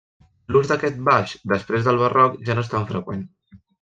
[0.53, 3.23] L'ús d'aquest baix després del barroc ja no és tan freqüent.